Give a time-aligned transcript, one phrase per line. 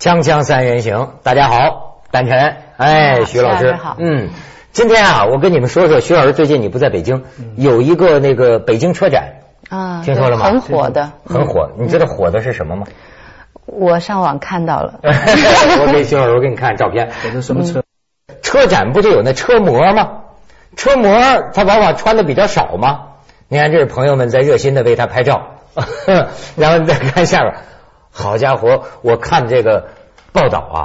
[0.00, 4.30] 锵锵三人行，大家好，丹晨，哎，徐老师，好，嗯，
[4.72, 7.22] 今天啊，我跟你们说说，徐老师最近你不在北京，
[7.56, 10.46] 有一个那个北京车展啊，听说了吗？
[10.46, 11.72] 很火的，很火。
[11.76, 12.86] 你知道火的是什么吗？
[13.66, 15.00] 我上网看到了。
[15.04, 17.10] 我给徐老师，我给你看照片。
[17.22, 17.84] 火的什么车？
[18.40, 20.12] 车展不就有那车模吗？
[20.78, 21.12] 车模
[21.52, 23.00] 他往往穿的比较少吗？
[23.48, 25.56] 你看，这是朋友们在热心的为他拍照，
[26.56, 27.54] 然后你再看下边。
[28.10, 29.88] 好家伙，我看这个
[30.32, 30.80] 报道啊，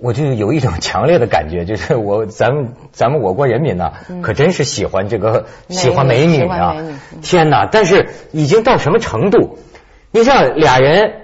[0.00, 3.92] 我就有一种强烈的感觉，就是我 咱们咱们我国人民呐，
[4.22, 6.76] 可真是喜欢这个喜欢美女啊！
[7.22, 7.66] 天哪！
[7.70, 9.58] 但是已经到什么程度？
[10.10, 11.22] 你像俩人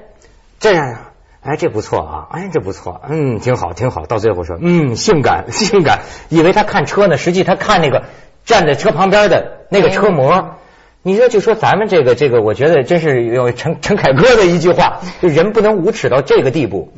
[0.58, 0.96] 这样，
[1.42, 4.06] 哎，这不错啊，哎，这不错，嗯，挺好，挺好。
[4.06, 8.04] 到最后说，嗯，性感， 性感，以为他看车呢，实际他看那个
[8.44, 10.57] 站在车旁边的那个车模。
[11.02, 16.92] 你说就说咱们这个这个，我觉得真是有陈陈凯歌的一句话，就人不能无耻到这个地步，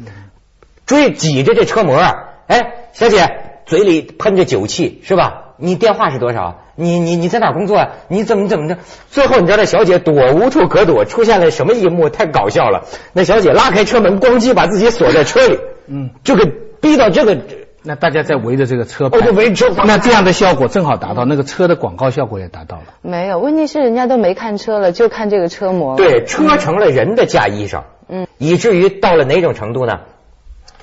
[0.86, 2.14] 追挤着这车模啊！
[2.46, 3.28] 哎，小姐，
[3.66, 5.54] 嘴里喷着酒气是吧？
[5.58, 6.62] 你电话是多少？
[6.74, 7.88] 你你你在哪工作啊？
[8.08, 8.78] 你怎么怎么着？
[9.10, 12.08] 最后你知道那小姐躲无处可躲，出现了什么一幕？
[12.08, 12.86] 太搞笑了！
[13.12, 16.46] 那小姐拉开车门，咣叽把自己锁在车里，嗯，就给
[16.80, 17.38] 逼到这个。
[17.82, 22.84] 那大家在围着这个车，哦，就围车，那这样的效果正好达到那个车的广告效果也达到了。
[23.00, 25.96] 没有，问题是人家都没看车了，就看这个车模。
[25.96, 30.00] 对，车成了人的嫁衣裳，嗯，以至于到了哪种程度呢？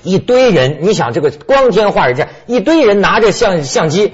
[0.02, 4.12] 一堆人，你想这个光天化日之下，一堆人拿着相相机，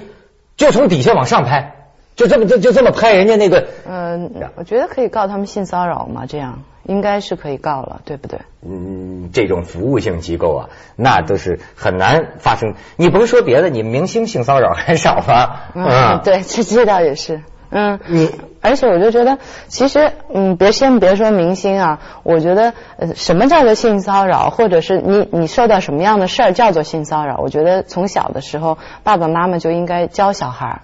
[0.57, 1.75] 就从底下往上拍，
[2.17, 3.67] 就这么就就这么拍人家那个。
[3.89, 6.63] 嗯，我觉得可以告他们性骚扰嘛，这样。
[6.85, 8.39] 应该是可以告了，对不对？
[8.67, 12.75] 嗯，这种服务性机构啊，那都是很难发生。
[12.97, 15.57] 你甭说别的，你明星性骚扰还少吗？
[15.75, 17.43] 嗯，对，这这倒也是。
[17.71, 27.39] 嗯，你而且我就觉得，其实嗯，别先别说明星啊，我觉得呃，什么叫做性骚扰，或者是你你受到什么样的事儿叫做性骚扰？
[27.39, 30.81] 我觉得从小的时候，爸爸妈妈就应该教小孩儿，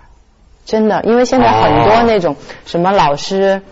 [0.65, 3.63] 真的，因为现在很多那种什么老师。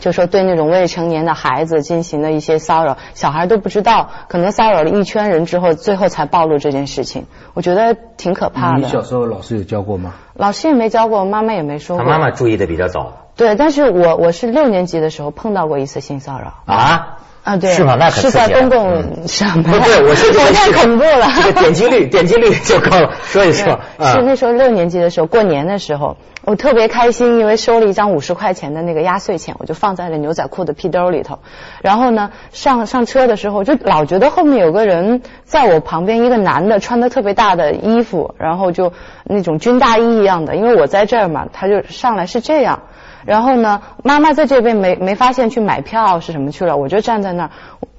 [0.00, 7.26] 就说对那种未成年的孩子进行的一些骚扰，小孩都不知道，可能骚扰了一圈人之后，最后才暴露这件事情。
[7.54, 8.78] 我觉得挺可怕的。
[8.78, 10.14] 你小时候老师有教过吗？
[10.34, 12.04] 老师也没教过，妈妈也没说过。
[12.04, 13.12] 他妈妈注意的比较早。
[13.36, 16.54] 对，但是我我是六年级的时候碰到过一次性骚扰。
[16.66, 17.18] 啊？
[17.42, 17.96] 啊，对，是吗？
[17.98, 19.64] 那可是在公共上面。
[19.64, 21.26] 不是，我是 太恐怖了。
[21.34, 23.14] 这个点击率， 点击率就高了。
[23.24, 31.40] 说一说，是那时候六年级的时候，过年的时候，我特别开心，因为收了一张五十块钱的那个压岁钱，我就放在了牛仔裤的屁兜里头。
[31.82, 38.92] 然后呢，上上车的时候，就老觉得后面有个人在我旁边，一个男的穿的特别大的衣服，然后就
[39.24, 42.82] 那种军大衣一样的，因为我在这儿嘛，他就上来是这样。
[43.26, 47.50] 然后呢，妈妈在这边没没发现去买票是什么去了，我就站在那儿。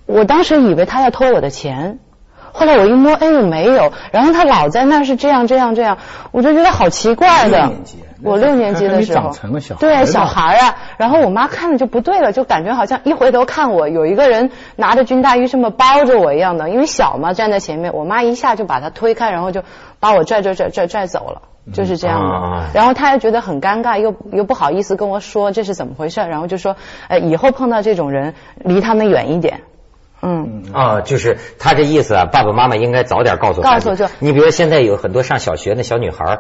[0.06, 2.00] 我当时以为他要偷我的钱，
[2.52, 3.94] 后来我一摸，哎呦没有。
[4.12, 5.98] 然后他老在那是这样这样这样，
[6.32, 7.72] 我就觉得好奇怪的。
[8.22, 9.32] 我六年级的时候，
[9.80, 10.76] 对小孩啊。
[10.96, 16.70] 然后我妈看着就不对了，就感觉好像一回头看我，有一个人拿着军大衣这么包着我一样的。
[16.70, 19.64] 因为小嘛，站在前面，我妈一下就把他推开，然后就
[20.00, 22.70] 把我拽拽拽拽拽走了，就是这样的。
[22.74, 26.76] 然后他又觉得很尴尬，又又不好意思跟我说这是怎么回事，然后就说，
[27.08, 29.62] 呃，以后碰到这种人，离他们远一点。
[30.26, 33.62] 嗯啊，就是他这意思啊，爸爸妈妈应该早点告诉。
[33.62, 36.40] 告诉就你比如现在有很多上小学的小女孩，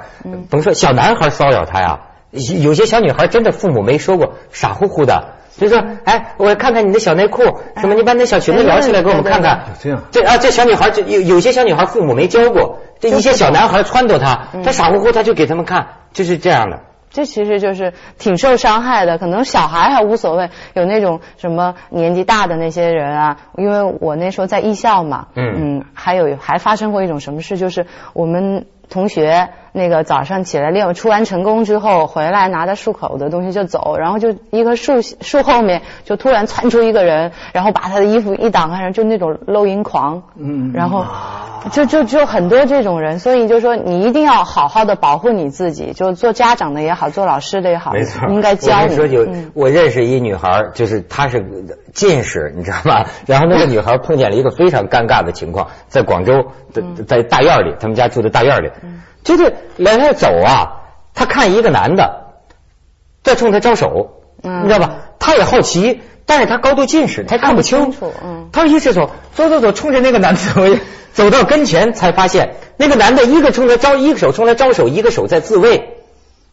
[0.50, 2.00] 甭说小男孩骚扰她呀，
[2.32, 7.44] 有些小女孩真的父母没说过，傻乎乎的，就说哎，我看看你的小内裤，
[7.78, 9.66] 什么你把那小裙子撩起来给我们看看。
[9.80, 16.80] 这样，这啊，这小女孩就有有些小女孩父母没教过，这一些小男孩撺掇她，她傻乎乎她就给他们看，就是这样的。
[17.12, 25.54] 这其实就是挺受伤害的，可能小孩还无所谓，有那种什么年纪大的那些人啊，因为我那时候在艺校嘛，嗯。
[25.56, 29.50] 嗯，还有还发生过一种什么事，就是我们同学。
[29.76, 41.04] 那个早上起来练出完成功之后回来拿着漱口的东西就走，然后就一棵树树后面就突然窜出一个人，然后把他的衣服一挡开，就那种露阴狂，嗯，然后
[41.72, 48.92] 就就就很多这种人，所以就说你一定要好好的保护你自己，就做家长的也好，做老师的也好，没错，应该教你。
[48.92, 51.44] 我说就我认识一女孩，就是她是
[51.94, 53.06] 近视，你知道吗？
[53.26, 56.34] 然后那个女孩碰见了一个非常尴尬的情况，在广州
[56.74, 58.70] 的在大院里，他们家住在大院里。
[59.24, 60.84] 就是来来走啊，
[61.14, 62.34] 她看一个男的
[63.24, 64.96] 在冲她招手，你知道吧？
[65.18, 68.14] 她也好奇，但是他高度近视，他看不清楚。
[68.24, 68.50] 嗯。
[68.52, 70.62] 他一直走，走走走，冲着那个男的走，
[71.14, 75.98] 走到跟前才发现，那个男的一个冲他招，一个手冲他招手，一个手在自卫。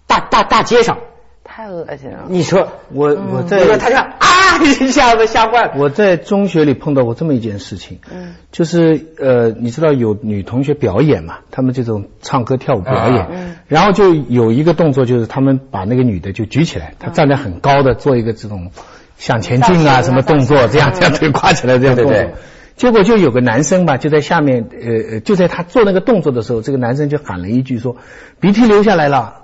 [0.07, 0.99] 大大大街上。
[1.45, 2.27] 太恶心了。
[2.29, 4.29] 你说我我在你说他这样啊
[4.63, 5.73] 一下子吓坏了。
[5.79, 18.71] 我在中学里碰到过这么一件事情，嗯就是呃，你知道有女同学表演嘛，他们这种唱歌跳舞表演，啊嗯然后就有一个动作，就是他们把那个女的就举起来，她站在很高的做一个这种
[19.21, 22.15] 向前进啊什么动作，这样这样腿跨起来这样动作。
[22.75, 27.99] 结果就有个男生吧，就在下面，呃呃，就在他做那个动作的时候，这个男生就喊了一句说
[28.41, 29.43] ：“鼻涕流下来了。”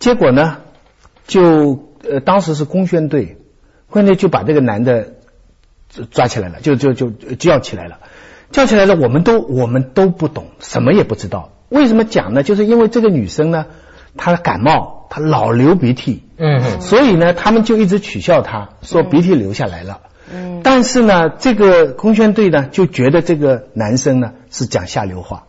[0.00, 0.58] 结果呢，
[1.28, 3.36] 就呃当时是公宣队，
[3.88, 5.12] 公宣队就把这个男的
[5.88, 8.00] 抓抓起来了，就就就就叫起来了，
[8.50, 11.52] 叫起来了，我们都我们都不懂，什么也不知道。
[11.68, 12.42] 为什么讲呢？
[12.42, 13.66] 就是因为这个女生呢，
[14.16, 16.62] 她感冒，他老流鼻涕，嗯。
[16.62, 20.00] 哼所以呢，他们就一直取笑他，说鼻涕流下来了。
[20.32, 25.44] 嗯，但是呢，这个空宣队呢就觉得这个男生呢是讲下流话，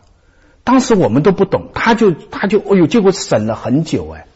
[0.64, 4.26] 当时我们都不懂，他就他就哎呦，结果审了很久哎，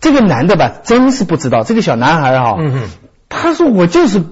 [0.00, 2.72] 这个男的吧真是不知道，这个小男孩哈、嗯。
[2.72, 2.88] 哼
[3.28, 4.22] 他说我就是，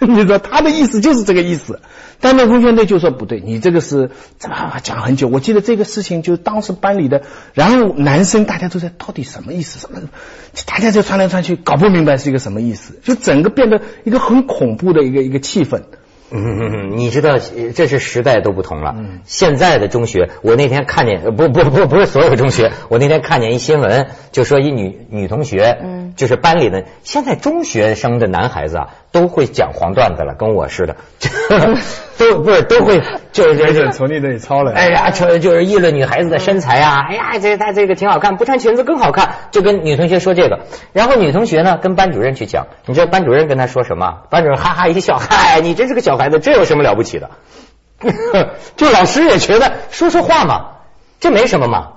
[0.00, 1.80] 你知道他的意思就是这个意思，
[2.20, 5.28] 但那公宣队就说不对，你这个是怎么讲很久？
[5.28, 9.78] 我记得这个事情就当时班里的，然后男生大家都在到底什么意思？
[9.78, 10.00] 什么？
[10.66, 15.82] 大家就穿来穿去，搞不明白是一个什么意思，就整个变得一个很恐怖的一个一个气氛。
[16.96, 18.94] 你知道呃这是时代都不同了。
[18.98, 30.96] 嗯现在的中学，我那天看见，呃不不不不是所有中学，我那天看见一新闻，就说一女女同学，嗯就是班里的，现在中学生的男孩子啊，都会讲黄段子了，跟我似的，
[32.18, 33.00] 都不是都会
[33.30, 40.66] 就是就是从你那里抄来哎呀，就就是议论女孩子的身材啊，哎呀，这她这个挺好看，不穿裙子更好看，就跟女同学说这个。
[40.92, 44.22] 然后女同学呢跟班主任去讲，你知道班主任跟她说什么？
[44.30, 47.30] 班主任哈哈一笑，嗨，你真是个小孩子，这有什么了不起的？
[48.76, 50.70] 就老师也觉得说说话嘛，
[51.20, 51.92] 这没什么嘛。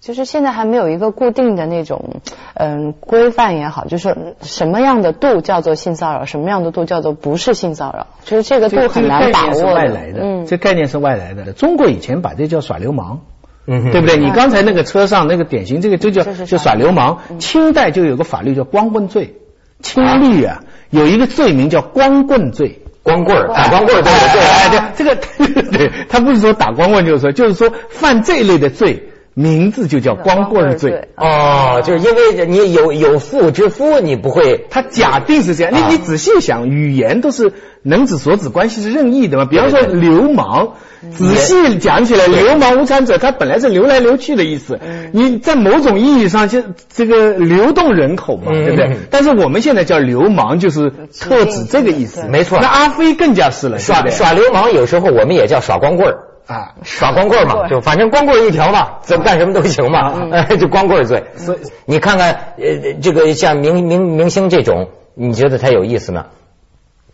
[0.00, 2.22] 就是现在还没有一个固定的那种
[2.54, 11.52] 嗯规范也好，就是说什么样的度叫做性骚扰，什么样的度叫做不是性骚扰，就是这个度很难把握这个概念是外来的，嗯，这概念是外来的。
[11.52, 13.20] 中国以前把这叫耍流氓。
[13.66, 14.16] 嗯对不对？
[14.16, 17.18] 你刚才那个车上那个典型，这个就叫就耍耍流氓。
[17.38, 19.36] 清代就有个法律叫光棍罪，
[19.80, 22.80] 清律啊有一个罪名叫光棍罪。
[23.02, 29.09] 光棍儿打光棍儿都有罪哎，啊，对，这个 对，他不是说打光棍就是说，就是说犯这类的罪，
[29.40, 31.08] 名字就叫光棍罪。
[31.16, 37.52] 哦，就是因为你有有妇之夫，你不会他假定是这样，你啊你仔细想，语言都是
[37.82, 39.44] 能指所指，关系是任意的嘛。
[39.46, 40.74] 比方说对对流氓，
[41.16, 44.78] 仔细讲起来，流氓无产者，他本来是流来流去的意思。
[45.12, 46.62] 你在某种意义上，就
[46.94, 48.96] 这个流动人口嘛，嗯对不对嗯？
[49.10, 52.24] 但是我们现在叫流氓，就是特指这个意思。
[52.28, 56.18] 没错那阿飞更加是了，耍耍流氓，有时候我们也叫耍光棍儿。
[56.54, 56.74] 啊。
[56.82, 61.24] 耍光棍嘛，就反正光棍一条嘛，怎么干什么都行嘛，哎， 就光棍儿罪。
[61.36, 66.26] 所以你看看，呃，这个像明明明星这种，你觉得他有意思吗？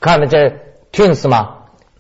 [0.00, 0.53] 看了这
[0.93, 1.50] Twins 吗？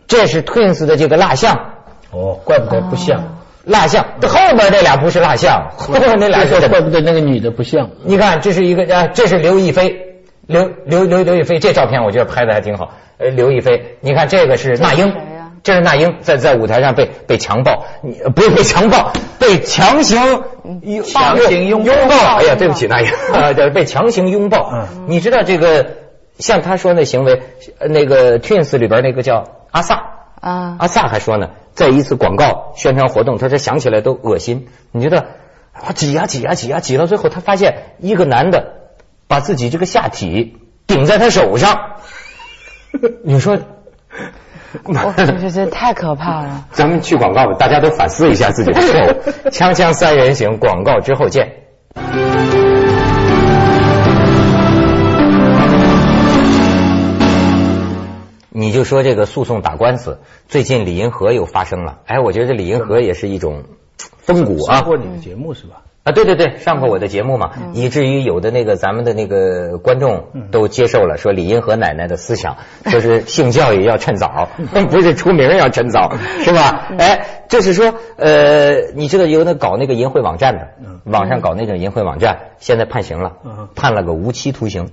[0.06, 1.72] 这是 Twins 的这个蜡像，
[2.10, 3.36] 哦，怪不得不像。
[3.64, 7.90] 蜡像，这后边这俩不是蜡像， 后边那俩是怪不得那个女的不像。
[8.04, 12.92] 你看，这是一个啊，这是刘亦菲，刘刘刘刘亦菲，这照片我觉得拍的还挺好。
[13.18, 15.12] 呃，刘亦菲，你看这个是那英
[15.66, 20.44] 这是那英在在舞台上被被强暴，你呃不是被强暴，被强行
[20.82, 22.14] 拥强行拥抱拥抱。
[22.36, 24.70] 哎呀，对不起，那英， 啊对被强行拥抱。
[24.72, 25.88] 嗯你知道这个
[26.38, 27.42] 像他说那行为，
[27.80, 29.42] 呃那个 Twins 里边那个叫
[29.72, 30.04] 阿萨。
[30.40, 34.68] 啊，阿萨还说呢，在一次广告宣传活动，他说想起来都恶心。
[34.92, 35.18] 你觉得
[35.72, 38.74] 啊挤呀挤呀挤呀挤到最后，他发现一个男的
[39.26, 41.96] 把自己这个下体顶在他手上，
[43.24, 43.58] 你说，
[44.84, 46.66] 我这这太可怕了。
[46.72, 49.48] 咱们去广告吧，大家都反思一下自己的错误。
[49.50, 51.52] 锵锵三人行，广告之后见。
[58.50, 61.98] 你就说这个诉讼打官司，最近李银河又发生了。
[62.06, 63.64] 哎，我觉得李银河也是一种
[64.18, 65.82] 风骨啊上过你的节目是吧？
[66.06, 66.12] 啊！
[66.12, 74.48] 对对对，上过我的节目嘛，以至于有的那个咱们的那个观众都接受了，说李银河奶奶的思想，说是性教育要趁早，
[74.88, 76.92] 不是出名要趁早，是吧？
[76.96, 80.68] 哎，就是说，呃，你知道有那搞那个淫秽网站的，
[81.02, 84.90] 网上搞那种淫秽网站，现在判刑了嗯，判了个无期徒刑。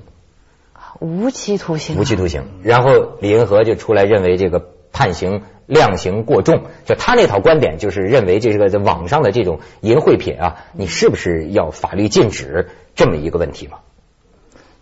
[0.99, 2.43] 无期徒刑啊，无期徒刑。
[2.63, 13.77] 然后李银河就出来认为这个判刑量刑过重，就他那套观点就是认为这个在网上的这种淫秽品啊，你是不是要法律禁止这么一个问题嘛？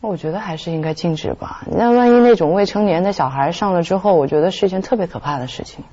[0.02, 1.62] 我觉得还是应该禁止吧。
[1.70, 5.84] 那万一那种未成年的小孩上了之后，我觉得是一件特别可怕的事情。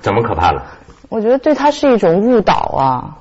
[0.00, 0.64] 怎么可怕了？
[1.10, 3.18] 我觉得对他是一种误导啊。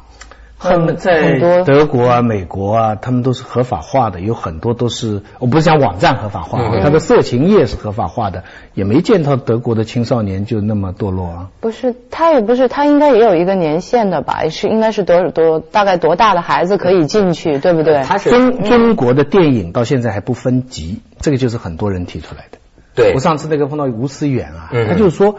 [0.59, 11.49] 很在德国啊、美国啊，他们都是合法化的，有很多都是，我不是讲网站合法化，嗯它的色情业是合法化的，也没见到德国的青少年就那么堕落啊。
[11.59, 14.49] 不是，他也不是，他应该也有一个年限的吧？
[14.49, 18.01] 是应该是多多大概多大的孩子可以进去，对不对？
[18.03, 22.57] 他是中中国的电影到现在还不分级，这个就是很多人提出来的。
[22.95, 25.35] 对我上次那个碰到吴思远啊，嗯他就是说，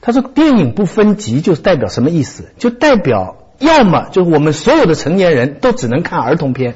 [0.00, 2.44] 他说电影不分级就是代表什么意思？
[2.58, 6.74] 就代表要么就是我们所有的成年人都只能看儿童片，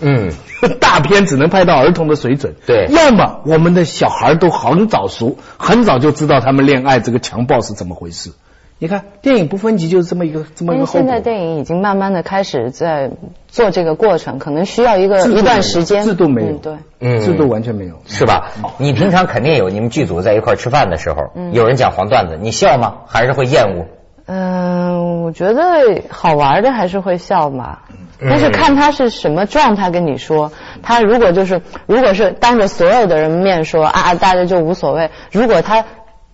[0.00, 0.30] 嗯，
[0.80, 8.32] 大片只能拍到儿童的水准，对要么我们的小孩都很早熟，很早就知道他们恋爱这个强暴是怎么回事。
[8.76, 11.00] 你看电影不分级就是这么一个这么一因为个后果。
[11.00, 13.12] 现在电影已经慢慢的开始在
[13.46, 16.04] 做这个过程，可能需要一个一段时间。
[16.04, 16.72] 制度没有，嗯对。
[17.00, 17.94] 嗯制度完全没有。
[18.06, 18.50] 是吧？
[18.78, 22.96] 你平常肯定有你们剧组在一块吃饭的时候，有人讲黄段子，你笑吗？
[23.06, 23.86] 还是会厌恶？
[24.26, 24.93] 嗯，
[25.24, 27.78] 我觉得好玩的还是会笑嘛，
[28.20, 30.52] 但是看他是什么状态跟你说。
[30.82, 35.10] 他如果就是如果是当着所有的人面说啊，大家就无所谓。
[35.32, 35.82] 如果他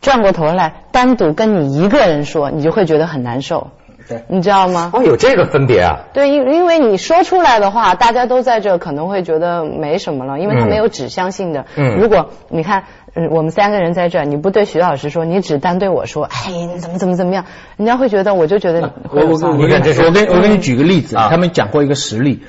[0.00, 3.68] 转过头来单独跟你一个人说，你就会觉得很难受，
[4.08, 4.90] 对，你知道吗？
[4.92, 6.00] 哦，有这个分别啊？
[6.12, 11.66] 对，因因为你说出来的话，大家都在这，可能会觉得没什么了，因为它嗯没有指向性的。
[11.76, 17.44] 嗯如果你看，嗯我们三个人在这儿，你不对徐老师说，你只单对我说，哎，你怎么怎么怎么样，
[17.76, 19.64] 人家会觉得，我就觉得我我我有骚扰你
[20.26, 22.42] 我跟你举个例子，啊他们讲过一个实例，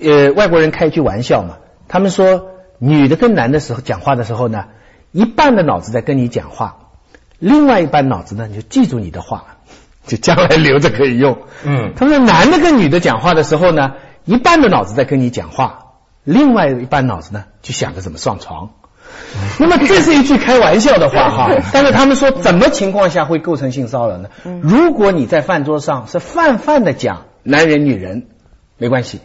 [0.00, 1.58] 呃，外国人开一句玩笑嘛，
[1.88, 4.64] 他们说女的跟男的时候讲话的时候呢，
[5.12, 6.78] 一半的脑子在跟你讲话，
[7.38, 9.58] 另外一半脑子呢你就记住你的话，
[10.06, 11.36] 就将来留着可以用。
[11.64, 13.92] 嗯他们说男的跟女的讲话的时候呢，
[14.24, 15.92] 一半的脑子在跟你讲话，
[16.24, 18.70] 另外一半脑子呢就想着怎么上床。
[19.58, 24.28] 那么这是一句开玩笑的话哈，但是他们说怎么情况下会构成性骚扰呢？
[24.62, 28.26] 如果你在饭桌上是泛泛的讲男人女人，
[28.78, 29.20] 没关系。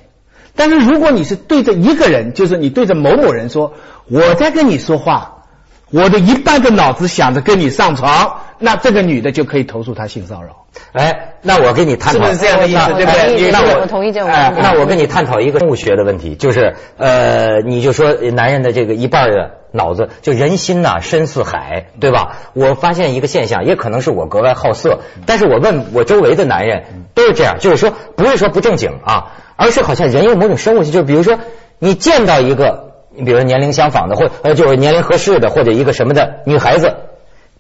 [0.56, 3.74] 但是如果你是对着一个人，就是你对着某某人说
[4.08, 5.46] 我在跟你说话，
[5.92, 10.66] 我的一半的脑子想着跟你上床，那这个女的就可以投诉他性骚扰。
[10.94, 22.38] 哎，那我跟你探讨是不是这样的意思那对不对那我同意这种哎那我跟你探讨一个生物学的问题，就是呃，你就说男人的这个一半的脑子，就人心呐、深似海，对吧？
[22.54, 26.84] 我发现一个现象，也可能是我格外好色，但是我问我周围的男人
[27.16, 31.38] 都是这样，就是说不是说不正经啊，而是好像人有某种生物性，就是比如说
[31.80, 36.96] 你见到一个，你比如说年龄相仿的，或呃就是年龄合适的，或者一个什么的女孩子，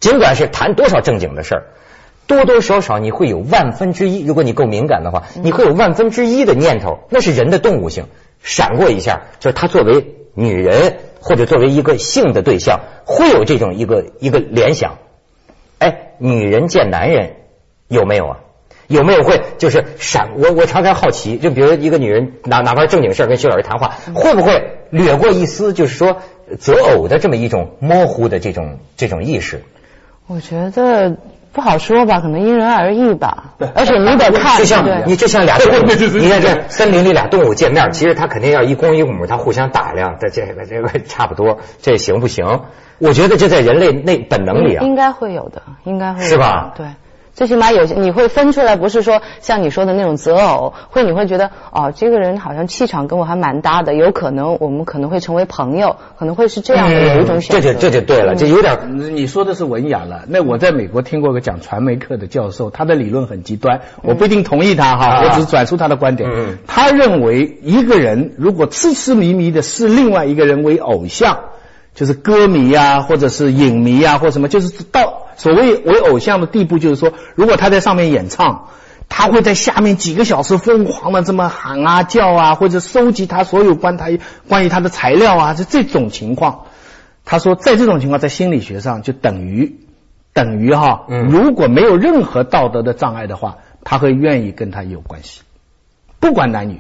[0.01, 1.63] 尽管是谈多少正经的事儿。
[2.27, 8.05] 多多少少你会有万分之一，如果你够敏感的话，你会有万分之一的念头，那是人的动物性
[8.41, 14.97] 闪过一下，就是他作为女人或者作为一个性的对象，会有这种一个一个联想。
[15.79, 17.33] 哎，女人见男人
[17.89, 18.39] 有没有啊？
[18.87, 20.31] 有没有会就是闪？
[20.37, 26.21] 我我常常好奇，就比如一个女人哪哪怕正经事儿跟徐老师谈话，会不会掠过一丝就是说
[26.59, 29.63] 择偶的这么一种模糊的这种这种意识？
[30.27, 31.17] 我觉得
[31.51, 33.53] 不好说吧，可能因人而异吧。
[33.57, 35.85] 对而且你得看，就像对你就像俩动物，
[36.17, 42.61] 你看这森林里俩动物见面，其实它肯定要一公一母，它互相打量，这这个这个差不多，这行不行？
[42.99, 46.85] 我觉得这在人类内本能里啊，应该会有的，应该会有的是吧对。
[47.33, 57.71] 最起码有些你会分出来，不是说像你说的那种择偶，会你会觉得哦，这个人好像气场跟我还蛮搭的，有可能我们可能会成为朋友，可能会是这样的有一种选择。
[57.71, 60.23] 嗯这就这就对了，这有点你说的是文雅了。
[60.27, 66.29] 那我在美国听过个讲传媒课的教授，他的理论很极端，我不一定同意他哈，啊我只是转述他的观点。
[66.67, 71.39] 他认为一个人如果痴痴迷迷的视另外一个人为偶像，
[71.95, 78.67] 就是歌迷啊，或者是影迷啊，或什么，就是到所谓为偶像的地步，就是说，如果他在上面演唱。
[79.13, 84.05] 他会在下面几个小时疯狂的这么喊啊叫啊，或者收集他所有关他
[84.47, 86.67] 关于他的材料啊，是这种情况。
[87.25, 89.81] 他说，在这种情况，在心理学上就等于
[90.31, 95.41] 等于哈，嗯如果没有任何道德的障碍的话，他会愿意跟他有关系，
[96.21, 96.79] 不管男女。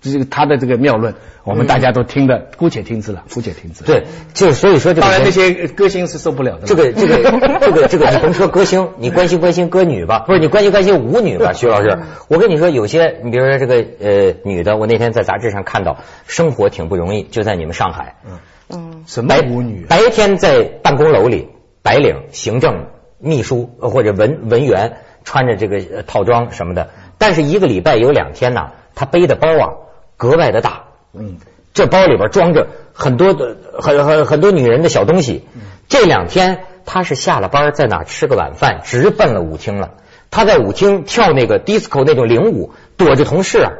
[0.00, 1.14] 这个他的这个妙论，
[1.44, 6.66] 我们大家都听的，姑且听之了，姑且听之。，对，就所以说这个当然那些歌星是受不了的。
[6.66, 7.16] 这个这个
[7.60, 11.98] 这个这个，你甭说歌星，你关心关心歌女吧，不是你关心关心舞女吧， 徐老师。
[12.28, 18.38] 我跟你说，有些你比如说这个呃女的，我那天在杂志上看到，生活挺不容易，就在你们上海，嗯
[18.72, 19.86] 嗯，什么白舞女啊？
[19.88, 21.48] 白天在办公楼里，
[21.82, 22.86] 白领、行政、
[23.18, 26.88] 秘书呃或者文文员穿着这个呃套装什么的，
[27.18, 29.72] 但是一个礼拜有两天呢，他背的包啊
[30.20, 30.82] 格外的大，
[31.14, 31.38] 嗯，
[31.72, 35.48] 这包里边装着很多的很很很多女人的小东西。
[35.88, 39.92] 这两天他是下了班在哪儿吃个晚饭，直奔了舞厅了。
[40.30, 43.72] 他在舞厅跳那个 disco 那种领舞，躲着同事啊，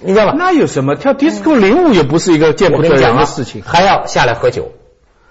[0.00, 0.32] 你知道吗？
[0.34, 0.96] 那有什么？
[0.96, 3.62] 跳 disco 领舞也不是一个见不得人的事情。
[3.62, 4.72] 还要下来喝酒，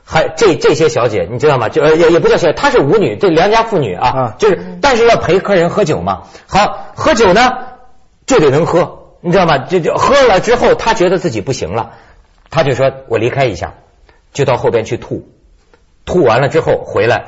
[0.06, 1.70] 还这这些小姐你知道吗？
[1.70, 6.22] 就也也不叫小姐，她是舞女，这良家妇女啊，就是但是要陪客人喝酒嘛。
[6.48, 7.52] 好，喝酒呢
[8.28, 9.60] 就得能喝，你知道吗？
[9.60, 11.94] 就就喝了之后，他觉得自己不行了，
[12.50, 13.76] 他就说我离开一下，
[14.34, 15.30] 就到后边去吐，
[16.06, 17.26] 吐完了之后回来，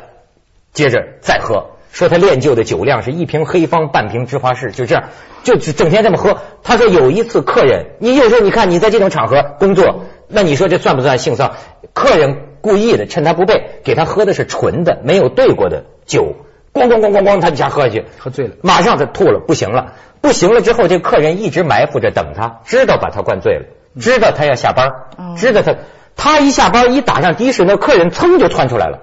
[0.74, 1.68] 接着再喝。
[1.92, 5.10] 说他练就的酒量是一瓶黑方，半瓶芝华士，就这样，
[5.44, 6.40] 就整天这么喝。
[6.64, 11.56] 他说有一次客人，你有时候你看你在这种场合工作，那你说这算不算性骚扰？
[11.94, 16.34] 客人故意的趁他不备，给他喝的是纯的，没有兑过的酒，
[16.74, 19.94] 咣咣咣咣咣，他一下喝下去，喝醉了，马上他吐了，不行了，
[20.24, 23.66] 不行了之后，这客人一直埋伏着等他，知道把他灌醉了，
[24.00, 24.90] 知道他要下班，
[25.36, 25.76] 知道他，
[26.16, 29.00] 他一下班一打上的士，那客人噌就窜出来了，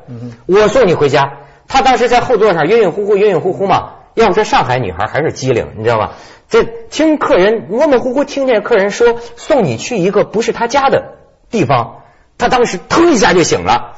[0.47, 1.35] 我送你回家。
[1.69, 3.97] 他当时在后座上晕晕乎乎，晕晕乎乎嘛。
[4.15, 6.13] 要不说上海女孩还是机灵，你知道吗？
[6.49, 11.17] 这听客人模模糊糊听见客人说送你去一个不是他家的
[11.51, 12.01] 地方，
[12.39, 13.93] 他当时腾一下就醒了，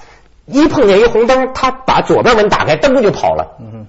[0.47, 3.57] 一碰见一红灯，他把左边门打开，噔就跑了。
[3.61, 3.87] 嗯，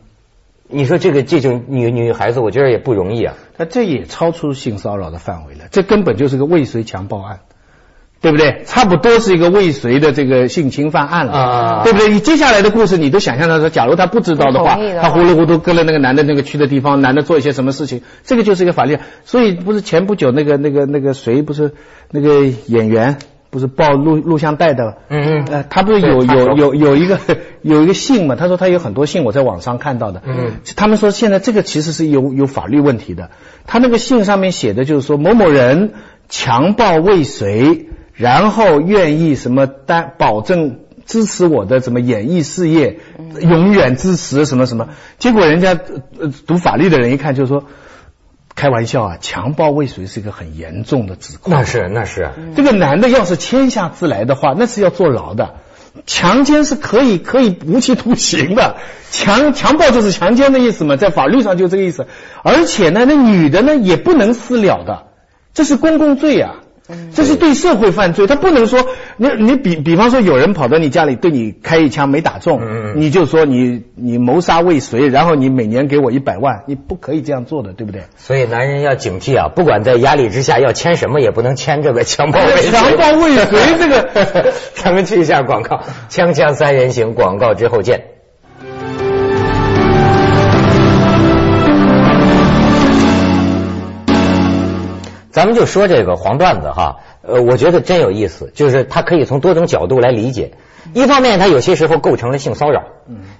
[0.74, 3.36] 你说这个这种女女孩子，我觉得也不容易啊。
[3.58, 7.40] 那这也超出性骚扰的范围了，这根本就是个未遂强暴案。
[8.24, 8.62] 对不对？
[8.66, 12.08] 差不多是一个未遂的这个性侵犯案了，对不对？
[12.08, 18.98] 你接下来的故事你都想象到说，假如他不知道的话，他糊里糊涂跟了那个男的那个去的地方，男的做一些什么事情，这个就是一个法律。
[19.26, 21.74] 所以不是前不久那个那个那个谁不是
[22.12, 23.18] 那个演员
[23.54, 24.98] 不是报录录像带的？
[25.10, 27.20] 嗯嗯，呃，他不是有有有有一个
[27.62, 28.36] 有一个信嘛？
[28.36, 30.24] 他说他有很多信，我在网上看到的。
[30.26, 33.30] 嗯，他们说现在这个其实是有有法律问题的。
[33.68, 35.94] 他那个信上面写的就是说某某人
[36.28, 37.90] 强暴未遂。
[38.16, 43.00] 然后愿意什么担保证支持我的什么演艺事业，
[43.42, 44.90] 永远支持什么什么？
[45.18, 45.80] 结果人家
[46.20, 47.64] 呃读法律的人一看就说，
[48.56, 51.54] 开玩笑啊，强暴未遂是一个很严重的指控。
[51.54, 55.56] 那是那是，这个男的要是签下字来的话，那是要坐牢的。
[56.08, 58.78] 强奸是可以可以无期徒刑的，
[59.12, 62.08] 强强暴就是强奸的意思嘛，在法律上就这个意思。
[62.44, 65.04] 而且呢，那女的呢也不能私了的，
[65.54, 66.63] 这是公共罪啊。
[67.14, 68.86] 这是对社会犯罪，他不能说
[69.18, 72.60] 你你比比方说有人跑到你家里对你开一枪没打中，
[72.98, 78.04] 你就说你你谋杀未遂，然后你每年给我一百万，你不可以这样做的，对不对？
[78.18, 82.72] 所以男人要警惕啊，不管在压力之下要签什么，也不能签这个强暴未遂。
[82.72, 88.13] 强暴未遂这个， 咱们去一下广告，锵锵三人行广告之后见。
[95.34, 100.52] 咱们就说这个黄段子哈，呃，我觉得真有意思，就是它可以从多种角度来理解。
[100.94, 102.82] 一方面，它有些时候构成了性骚扰；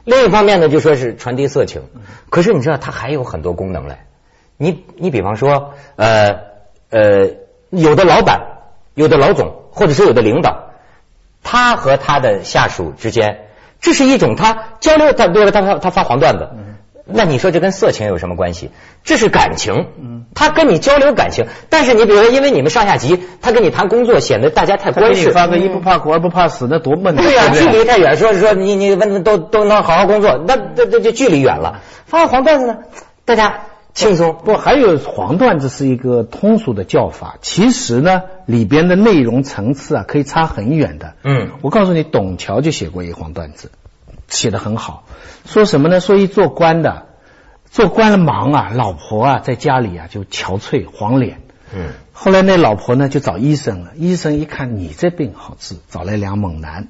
[0.04, 1.84] 另一方面呢，就说是传递色情。
[2.32, 4.00] 可是你知道，它还有很多功能嘞。
[4.58, 6.40] 你你比方说，呃
[6.90, 7.30] 呃，
[7.70, 8.42] 有的老板、
[8.96, 10.70] 有的老总，或者是有的领导，
[11.44, 13.46] 他和他的下属之间，
[13.80, 16.50] 这是一种他交流，他比如他他他发黄段子。
[17.06, 18.72] 那你说这跟色情有什么关系？
[19.04, 21.48] 这是感情，嗯，他跟你交流感情。
[21.70, 25.30] 但是你比如说，因为你们上下级，他跟你谈工作，显得大家太关系。
[25.32, 27.16] 发个一不怕苦二不怕死，那多闷。
[27.18, 31.82] 对呀，距离太远，说说你你问都都能好好工作，那这这就距离远了。
[32.06, 32.78] 发个黄段子呢，
[33.26, 34.38] 大家轻松。
[34.46, 41.16] 不，还有黄段子是一个通俗的叫法，其实呢里边的内容层次啊可以差很远的。
[41.26, 43.72] 嗯，我告诉你，董桥就写过一个黄段子。
[44.28, 45.06] 写的很好，
[45.46, 46.00] 说什么呢？
[46.00, 47.08] 说一做官的，
[47.70, 51.42] 做官的忙啊，老婆啊在家里啊就憔悴黄脸。
[51.74, 56.88] 嗯，后来那老婆呢就找医生了，医生一看你这病好治，找来俩猛男，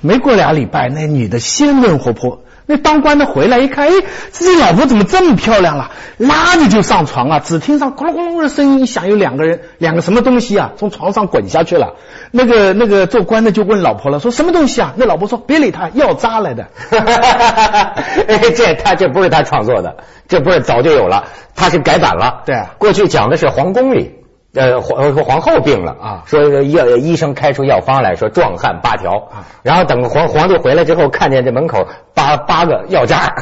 [0.00, 2.42] 没过俩礼拜，那女的鲜嫩活泼。
[2.68, 3.92] 那当官的回来一看，哎，
[4.30, 5.92] 自己老婆怎么这么漂亮了？
[6.18, 7.38] 拉着就上床啊！
[7.38, 11.94] 只听上咕噜咕噜的声音一响，有两个人，两个什么东西啊，从床上滚下去了。
[12.32, 14.94] 那个那个做官的就问老婆了，说什么东西啊？
[14.96, 16.66] 那老婆说别理他，药渣来的。
[18.56, 21.24] 这他这不是他创作的，这不是早就有了，
[21.54, 22.42] 他是改版了。
[22.46, 24.25] 对，过去讲的是皇宫里。
[24.56, 29.28] 呃，皇说皇后病了啊，说药医生开出药方来说壮汉八条，
[29.62, 33.34] 然后等皇皇帝回来之后，看见这门口八八个药渣，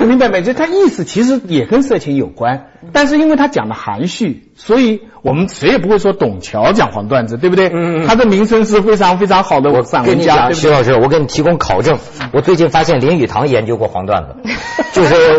[0.00, 0.42] 明白没？
[0.42, 7.70] 就他意思其实也跟色情有关，但是因为他讲的含蓄，所以我们谁也不会说董桥讲黄段子，对不对？
[7.72, 9.70] 嗯他的名声是非常非常好的。
[9.70, 11.98] 我跟你讲，徐老师，我给你提供考证，
[12.32, 14.34] 我最近发现林语堂研究过黄段子，
[14.92, 15.36] 就是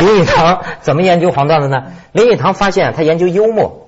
[0.00, 1.84] 林语堂怎么研究黄段子呢？
[2.12, 3.86] 林语堂发现他研究幽默。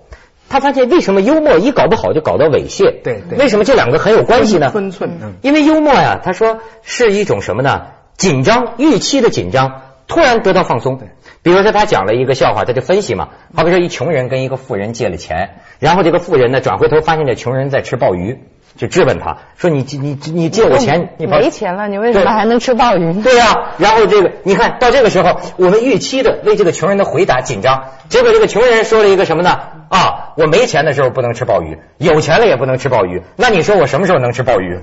[0.48, 3.02] 他发现为什么幽默一搞不好就搞到猥亵？
[3.02, 3.38] 对对。
[3.38, 4.68] 为什么这两个很有关系呢？
[4.70, 5.12] 分寸。
[5.40, 7.86] 因为幽默呀，他说是一种什么呢？
[8.18, 11.00] 紧张预期的紧张，突然得到放松。
[11.42, 18.38] 比如说他讲了一个笑话，他就分析嘛，好比说一穷人跟一个富人借了钱，然后这个富人呢转回头发现这穷人在吃鲍鱼。
[18.74, 29.50] 就质问他说：“你你你借我钱，你没钱了，你为什么还能吃鲍鱼？”对呀，然后这个你看到这个时候，我们预期的为这个穷人的回答紧张，结果这个穷人说了一个什么呢？
[29.90, 33.20] 啊，我没钱的时候不能吃鲍鱼，有钱了也不能吃鲍鱼。
[33.36, 34.78] 那你说我什么时候能吃鲍鱼？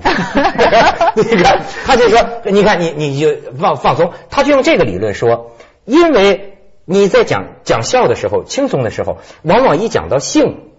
[1.16, 5.50] 你 看，他就说，你看你你就放放松，他就用这个理论说，
[5.84, 6.49] 因为
[6.92, 10.72] 你在讲讲笑的时候，轻松的时候，往往一讲到性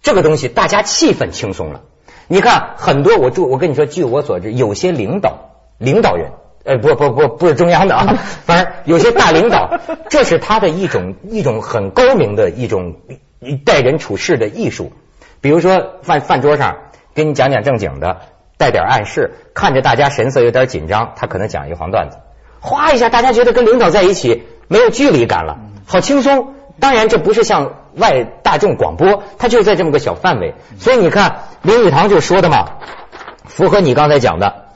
[0.00, 1.80] 这个东西，大家气氛轻松了。
[2.28, 6.30] 你看，很多我注我跟你说，据我所知，有些领导领导人，
[6.64, 8.14] 呃，不不不不是中央的啊，
[8.46, 12.94] 反正有些大领导， 这是他的一种一种很高明的一种
[13.64, 14.92] 待人处事的艺术。
[15.40, 16.76] 比如说饭饭桌上
[17.12, 18.18] 跟你讲讲正经的，
[18.56, 22.18] 带点暗示，看着大家神色有点紧张，他可能讲一个黄段子，
[22.60, 26.54] 哗一下，大家觉得跟领导在一起没有距离感了，好轻松。
[26.78, 30.54] 当然，这不是向外大众广播，它就是在这么个小范围。
[30.78, 32.72] 所以你看，林语堂就说的嘛，
[33.44, 34.66] 符合你刚才讲的。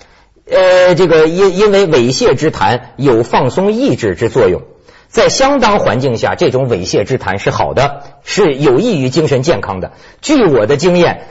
[0.50, 4.62] 呃，这个因因为猥亵之谈有放松意志之作用，
[5.08, 9.92] 在相当环境下，这种猥亵之谈是好的，是有益于精神健康的。
[10.20, 11.22] 据我的经验。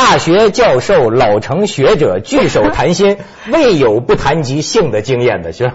[0.00, 3.18] 大学教授、老成学者聚首谈心，
[3.52, 5.72] 未有不谈及性的经验的，是吧？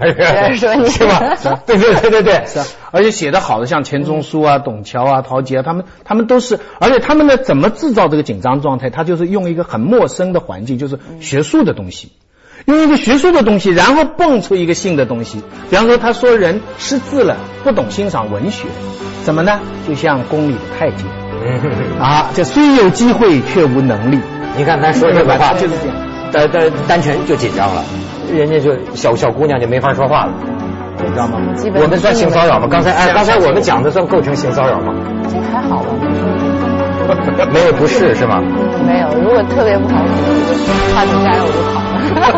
[0.56, 1.62] 是吧？
[1.68, 2.62] 对对对对对，是。
[2.92, 8.90] 而且写的好的，像钱钟书啊、董桥啊、陶杰啊，他们他们都是，而且他们呢，怎么制造这个紧张状态？
[8.90, 12.14] 他就是用一个很陌生的环境，就是学术的东西，
[12.66, 15.44] 用一个学术的东西，然后蹦出一个性的东西。
[15.70, 18.64] 比方说，他说人识字了，不懂欣赏文学，
[19.26, 19.60] 怎么呢？
[19.86, 21.23] 就像宫里的太监。
[22.00, 24.20] 啊，这虽有机会却无能力。
[24.56, 25.98] 你看咱说这个话就是这样，
[26.32, 27.84] 单单单纯就紧张了，
[28.32, 30.32] 人家就小小姑娘就没法说话了，
[31.04, 31.40] 你知道吗？
[31.82, 32.68] 我们算性骚扰吗？
[32.70, 34.94] 刚才哎，刚才我们讲的算构成性骚扰吗？
[35.28, 35.90] 这还好吧？
[37.52, 38.42] 没有不是是吗？
[38.88, 40.08] 没有，如果特别不好，我
[40.48, 40.54] 就
[40.96, 42.32] 发传单我就跑了。